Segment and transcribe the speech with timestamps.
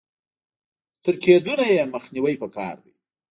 [1.03, 2.93] تر کېدونه يې مخنيوی په کار دی.